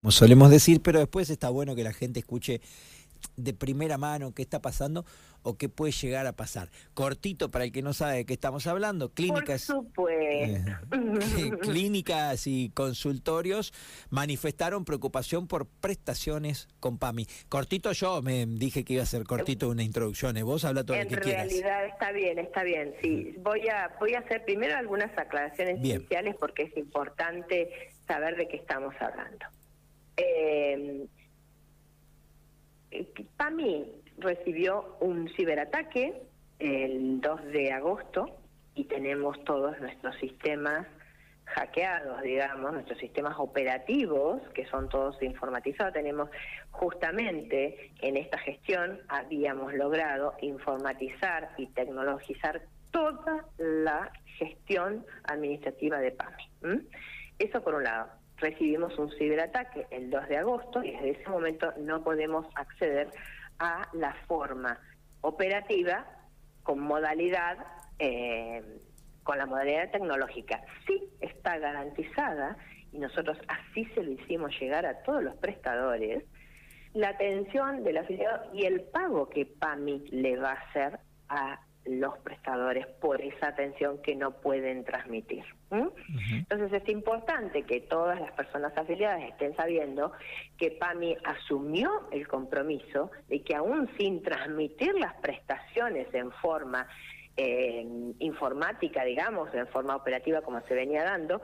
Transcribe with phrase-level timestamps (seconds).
[0.00, 2.60] como solemos decir, pero después está bueno que la gente escuche
[3.36, 5.04] de primera mano qué está pasando
[5.42, 6.70] o qué puede llegar a pasar.
[6.94, 10.14] Cortito para el que no sabe de qué estamos hablando, clínicas, Por supuesto.
[10.16, 13.72] eh, clínicas y consultorios
[14.10, 17.26] manifestaron preocupación por prestaciones con PAMI.
[17.48, 20.44] Cortito yo me dije que iba a ser cortito una introducción, ¿eh?
[20.44, 21.48] vos habla todo en lo que quieras.
[21.48, 22.94] realidad está bien, está bien.
[23.02, 25.96] Sí, voy a voy a hacer primero algunas aclaraciones Bien.
[26.00, 27.68] iniciales porque es importante
[28.06, 29.46] saber de qué estamos hablando.
[30.18, 31.06] Eh,
[33.36, 33.86] PAMI
[34.18, 36.22] recibió un ciberataque
[36.58, 38.36] el 2 de agosto
[38.74, 40.86] y tenemos todos nuestros sistemas
[41.44, 45.94] hackeados, digamos, nuestros sistemas operativos, que son todos informatizados.
[45.94, 46.28] Tenemos
[46.70, 56.88] justamente en esta gestión, habíamos logrado informatizar y tecnologizar toda la gestión administrativa de PAMI.
[57.38, 58.17] Eso por un lado.
[58.40, 63.10] Recibimos un ciberataque el 2 de agosto y desde ese momento no podemos acceder
[63.58, 64.78] a la forma
[65.20, 66.06] operativa
[66.62, 67.58] con modalidad
[67.98, 68.62] eh,
[69.28, 70.62] con la modalidad tecnológica.
[70.86, 72.56] Sí está garantizada,
[72.92, 76.24] y nosotros así se lo hicimos llegar a todos los prestadores,
[76.94, 80.98] la atención del afiliado y el pago que PAMI le va a hacer
[81.28, 85.44] a los prestadores por esa atención que no pueden transmitir.
[85.70, 90.12] Entonces es importante que todas las personas afiliadas estén sabiendo
[90.56, 96.86] que PAMI asumió el compromiso de que aún sin transmitir las prestaciones en forma
[97.36, 97.86] eh,
[98.18, 101.40] informática, digamos, en forma operativa como se venía dando,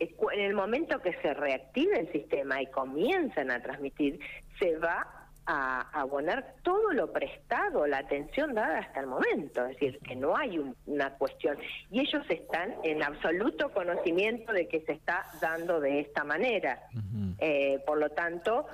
[0.00, 4.18] en el momento que se reactive el sistema y comiencen a transmitir,
[4.58, 5.17] se va
[5.50, 10.36] a abonar todo lo prestado, la atención dada hasta el momento, es decir, que no
[10.36, 11.56] hay un- una cuestión.
[11.90, 16.82] Y ellos están en absoluto conocimiento de que se está dando de esta manera.
[17.38, 18.66] Eh, por lo tanto,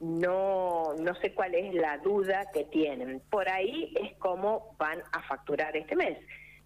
[0.00, 3.20] no, no sé cuál es la duda que tienen.
[3.30, 6.18] Por ahí es cómo van a facturar este mes.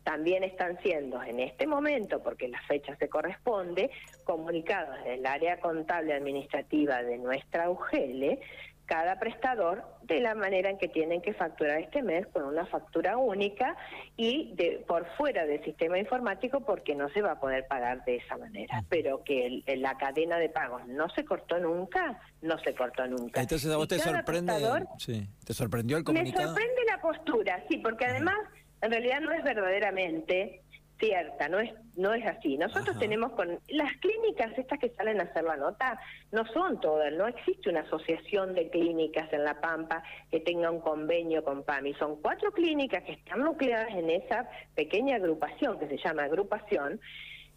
[0.05, 3.91] También están siendo en este momento, porque la fecha se corresponde,
[4.25, 8.39] comunicados del área contable administrativa de nuestra UGL,
[8.87, 13.17] cada prestador de la manera en que tienen que facturar este mes con una factura
[13.17, 13.77] única
[14.17, 18.17] y de, por fuera del sistema informático porque no se va a poder pagar de
[18.17, 18.85] esa manera.
[18.89, 23.41] Pero que el- la cadena de pagos no se cortó nunca, no se cortó nunca.
[23.41, 24.53] Entonces a vos te sorprende,
[24.99, 26.47] sí, te sorprendió el me comunicado.
[26.49, 28.37] sorprende la postura, sí, porque además
[28.83, 30.63] en realidad no es verdaderamente
[30.99, 32.59] cierta, no es no es así.
[32.59, 32.99] Nosotros Ajá.
[33.01, 35.99] tenemos con las clínicas estas que salen a hacer la nota
[36.33, 40.81] no son todas, no existe una asociación de clínicas en La Pampa que tenga un
[40.81, 45.97] convenio con PAMI, son cuatro clínicas que están nucleadas en esa pequeña agrupación que se
[45.99, 47.01] llama agrupación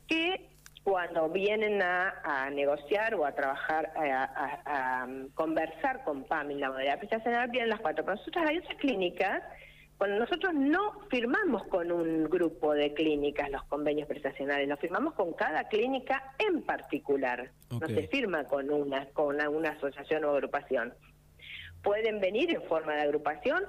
[0.08, 0.50] que
[0.84, 6.60] cuando vienen a, a negociar o a trabajar, a, a- a, conversar con PAMI en
[6.62, 8.04] la modalidad prestacional, vienen las cuatro.
[8.06, 9.44] Pero nosotros hay otras clínicas,
[10.00, 15.34] cuando nosotros no firmamos con un grupo de clínicas los convenios prestacionales, los firmamos con
[15.34, 17.52] cada clínica en particular.
[17.70, 20.94] No se firma con una, con una, una asociación o agrupación.
[21.84, 23.62] Pueden venir en forma de agrupación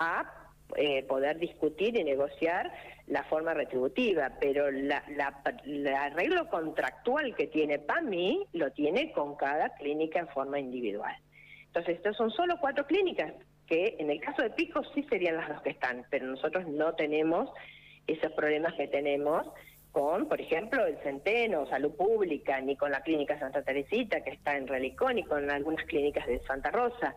[0.00, 2.72] a eh, poder discutir y negociar
[3.06, 9.36] la forma retributiva, pero la, la, el arreglo contractual que tiene PAMI lo tiene con
[9.36, 11.14] cada clínica en forma individual.
[11.66, 13.34] Entonces, estos son solo cuatro clínicas,
[13.66, 16.94] que en el caso de Pico sí serían las dos que están, pero nosotros no
[16.94, 17.50] tenemos
[18.06, 19.46] esos problemas que tenemos
[19.92, 24.56] con, por ejemplo, el Centeno, Salud Pública, ni con la Clínica Santa Teresita, que está
[24.56, 27.16] en Relicó, ni con algunas clínicas de Santa Rosa.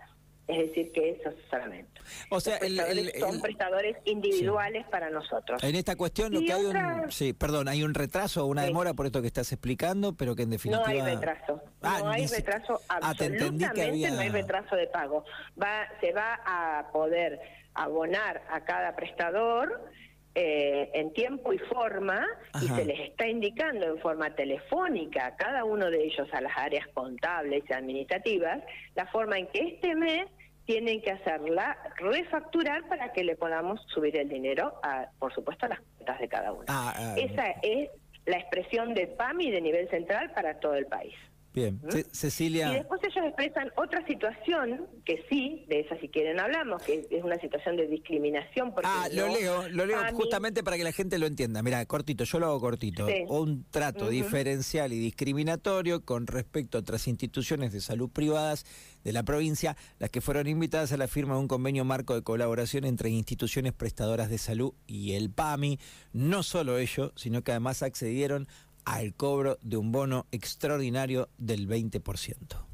[0.50, 2.02] Es decir, que eso solamente.
[2.32, 5.64] O sea, Los el- prestadores el- son prestadores individuales para nosotros.
[5.64, 8.64] En esta cuestión lo Y que hay un, sí, perdón, hay un retraso o una
[8.64, 8.68] Sí.
[8.70, 11.62] demora por esto que estás explicando, pero que en definitiva No hay retraso.
[11.84, 12.82] Ah, no hay retraso.
[12.90, 15.24] Ah, Absolutamente había- no hay retraso de pago.
[15.62, 17.40] Va, se va a poder
[17.76, 19.88] abonar a cada prestador
[20.36, 22.26] eh, en tiempo y forma
[22.62, 26.56] y se les está indicando en forma telefónica a cada uno de ellos, a las
[26.56, 28.60] áreas contables y administrativas,
[28.96, 30.28] la forma en que este mes
[30.69, 35.69] tienen que hacerla refacturar para que le podamos subir el dinero, a, por supuesto, a
[35.69, 36.66] las cuentas de cada uno.
[36.68, 37.89] Ah, ah, Esa es
[38.27, 41.16] la expresión de PAMI de nivel central para todo el país.
[41.59, 46.81] Bien, Y Cecilia, después ellos expresan otra situación, que sí, de esa si quieren hablamos,
[46.83, 48.73] que es una situación de discriminación.
[48.73, 51.61] Porque Ah, lo leo, lo leo justamente para que la gente lo entienda.
[51.61, 53.07] Mira, cortito, yo lo hago cortito.
[53.07, 53.25] Sí.
[53.27, 58.65] Un trato diferencial y discriminatorio con respecto a otras instituciones de salud privadas
[59.03, 62.21] de la provincia, las que fueron invitadas a la firma de un convenio marco de
[62.21, 65.79] colaboración entre instituciones prestadoras de salud y el PAMI.
[66.13, 68.47] No solo ello, sino que además accedieron
[68.86, 72.70] al cobro de un bono extraordinario del 20%.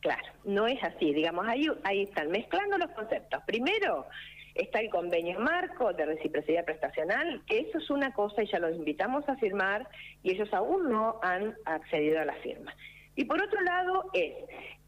[0.00, 1.12] Claro, no es así.
[1.12, 3.42] Digamos, ahí, están mezclando los conceptos.
[3.46, 4.06] Primero,
[4.54, 8.74] está el convenio marco de reciprocidad prestacional, que eso es una cosa y ya los
[8.74, 9.88] invitamos a firmar
[10.22, 12.74] y ellos aún no han accedido a la firma.
[13.18, 14.32] Y por otro lado es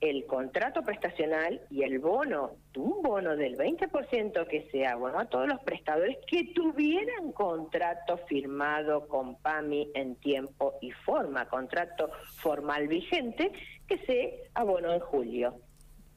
[0.01, 5.49] el contrato prestacional y el bono, un bono del 20% que sea bueno a todos
[5.49, 13.51] los prestadores que tuvieran contrato firmado con PAMI en tiempo y forma, contrato formal vigente
[13.89, 15.57] que se abonó en julio.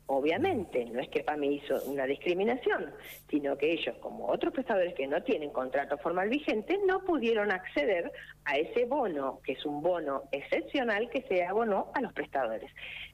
[0.07, 2.91] Obviamente, no es que PAMI hizo una discriminación,
[3.29, 8.11] sino que ellos, como otros prestadores que no tienen contrato formal vigente, no pudieron acceder
[8.43, 12.69] a ese bono, que es un bono excepcional que se abonó a los prestadores.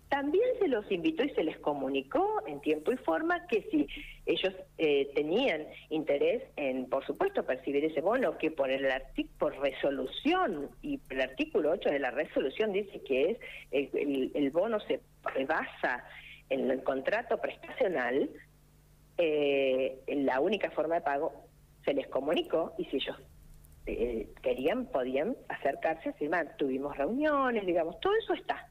[0.09, 3.87] También se los invitó y se les comunicó en tiempo y forma que si
[4.25, 8.87] ellos eh, tenían interés en, por supuesto, percibir ese bono, que por el
[9.37, 13.37] por resolución y el artículo 8 de la resolución dice que
[13.69, 14.99] es el bono se
[15.45, 16.03] basa
[16.49, 18.29] en el contrato prestacional,
[19.17, 21.33] eh, la única forma de pago
[21.85, 23.17] se les comunicó y si ellos
[23.85, 26.55] eh, querían, podían acercarse a firmar.
[26.57, 28.67] Tuvimos reuniones, digamos, todo eso está.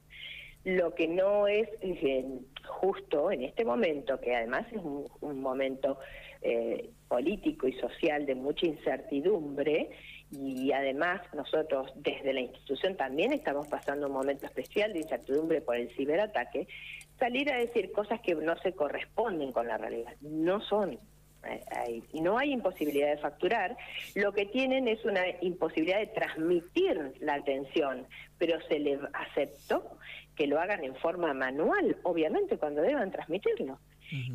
[0.65, 2.25] Lo que no es eh,
[2.67, 5.99] justo en este momento, que además es un, momento
[6.43, 9.91] eh, político y social de mucha incertidumbre,
[10.31, 15.77] y además nosotros desde la institución también estamos pasando un momento especial de incertidumbre por
[15.77, 16.69] el ciberataque,
[17.19, 20.99] salir a decir cosas que no se corresponden con la realidad, no son.
[21.45, 23.77] Eh, no hay imposibilidad de facturar,
[24.17, 28.07] lo que tienen es una imposibilidad de transmitir la atención,
[28.39, 29.99] pero se les aceptó
[30.35, 33.79] que lo hagan en forma manual, obviamente cuando deban transmitirlo.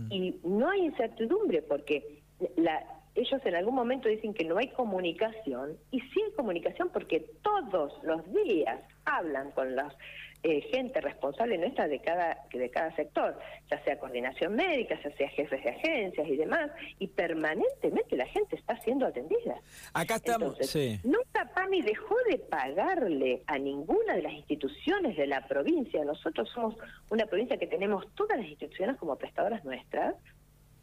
[0.10, 2.22] Y no hay incertidumbre porque
[2.58, 2.84] la,
[3.16, 7.94] ellos en algún momento dicen que no hay comunicación, y sí hay comunicación porque todos
[8.04, 9.94] los días hablan con los
[10.44, 13.40] eh, gente responsable nuestra de cada, de cada sector,
[13.72, 16.70] ya sea coordinación médica, ya sea jefes de agencias y demás,
[17.00, 19.62] y permanentemente la gente está siendo atendida.
[19.94, 20.58] Acá estamos.
[21.04, 26.04] Nunca PAMI dejó de pagarle a ninguna de las instituciones de la provincia.
[26.04, 26.76] Nosotros somos
[27.10, 30.16] una provincia que tenemos todas las instituciones como prestadoras nuestras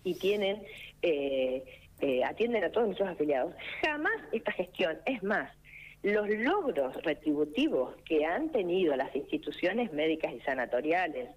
[0.04, 0.62] y tienen
[1.02, 1.62] eh,
[2.00, 3.54] eh, atienden a todos nuestros afiliados.
[3.82, 5.50] Jamás esta gestión, es más,
[6.02, 11.28] los logros retributivos que han tenido las instituciones médicas y sanatoriales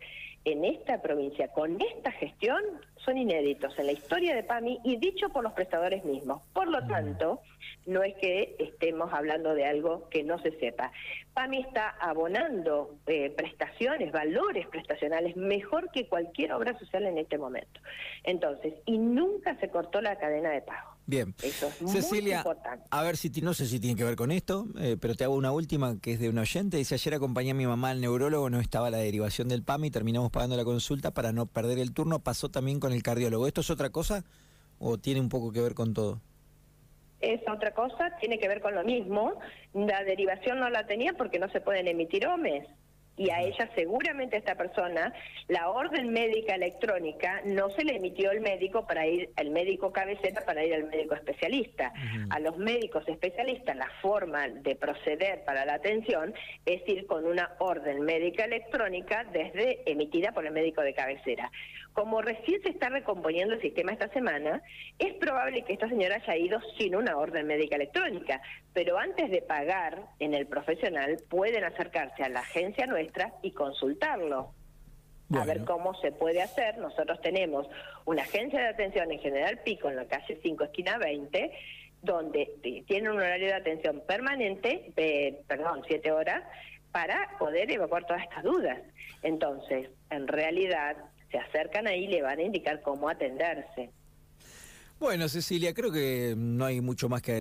[0.46, 2.62] en esta provincia con esta gestión
[2.98, 6.42] son inéditos en la historia de PAMI y dicho por los prestadores mismos.
[6.54, 7.42] Por lo tanto,
[7.86, 10.92] no es que estemos hablando de algo que no se sepa.
[11.34, 17.80] PAMI está abonando eh, prestaciones, valores prestacionales mejor que cualquier obra social en este momento.
[18.24, 20.93] Entonces, y nunca se cortó la cadena de pago.
[21.06, 21.36] Bien.
[21.86, 22.44] Cecilia,
[22.90, 25.36] a ver si no sé si tiene que ver con esto, eh, pero te hago
[25.36, 26.78] una última que es de un oyente.
[26.78, 30.32] Dice, ayer acompañé a mi mamá al neurólogo, no estaba la derivación del PAMI, terminamos
[30.32, 32.20] pagando la consulta para no perder el turno.
[32.20, 33.48] Pasó también con el cardiólogo.
[33.48, 34.24] ¿Esto es otra cosa
[34.80, 36.22] o tiene un poco que ver con todo?
[37.20, 39.40] Es otra cosa, tiene que ver con lo mismo.
[39.74, 42.66] La derivación no la tenía porque no se pueden emitir OMES
[43.16, 45.14] y a ella seguramente a esta persona
[45.48, 50.42] la orden médica electrónica no se le emitió el médico para ir al médico cabecera
[50.46, 51.94] para ir al médico especialista.
[52.30, 56.34] A los médicos especialistas la forma de proceder para la atención
[56.66, 61.52] es ir con una orden médica electrónica desde emitida por el médico de cabecera.
[61.94, 64.64] Como recién se está recomponiendo el sistema esta semana,
[64.98, 68.42] es probable que esta señora haya ido sin una orden médica electrónica,
[68.74, 74.54] pero antes de pagar en el profesional pueden acercarse a la agencia nuestra y consultarlo.
[75.36, 76.78] A ver cómo se puede hacer.
[76.78, 77.68] Nosotros tenemos
[78.06, 81.52] una agencia de atención en General Pico en la calle 5, esquina 20,
[82.04, 86.44] donde tienen un horario de atención permanente, de, perdón, siete horas,
[86.92, 88.80] para poder evacuar todas estas dudas.
[89.24, 90.98] Entonces, en realidad,
[91.34, 93.90] se acercan ahí le van a indicar cómo atenderse.
[95.00, 97.32] Bueno, Cecilia, creo que no hay mucho más que